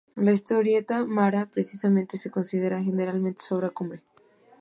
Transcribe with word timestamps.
La 0.15 0.31
historieta 0.31 1.05
"Mara" 1.05 1.45
precisamente 1.45 2.17
se 2.17 2.31
considera 2.31 2.81
generalmente 2.81 3.39
su 3.43 3.53
obra 3.53 3.69
cumbre. 3.69 4.01